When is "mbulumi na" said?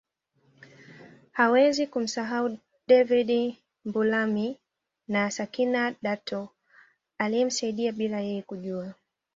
3.85-5.31